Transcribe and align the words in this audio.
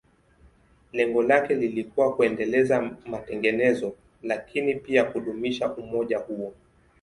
Lengo 0.91 1.21
lake 1.23 1.55
lilikuwa 1.55 2.15
kuendeleza 2.15 2.91
matengenezo, 3.05 3.93
lakini 4.23 4.73
pia 4.75 5.03
kudumisha 5.03 5.73
umoja 5.75 6.17
huo. 6.17 6.53